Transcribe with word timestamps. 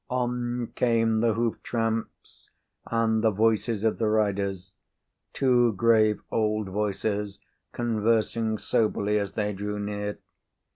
On 0.09 0.65
came 0.73 1.19
the 1.19 1.35
hoof 1.35 1.61
tramps 1.61 2.49
and 2.87 3.23
the 3.23 3.29
voices 3.29 3.83
of 3.83 3.99
the 3.99 4.07
riders, 4.07 4.73
two 5.31 5.73
grave 5.73 6.23
old 6.31 6.69
voices, 6.69 7.37
conversing 7.71 8.57
soberly 8.57 9.19
as 9.19 9.33
they 9.33 9.53
drew 9.53 9.77
near. 9.77 10.17